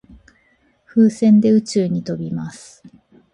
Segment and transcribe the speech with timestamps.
[0.87, 2.81] 風船で宇宙に飛びます。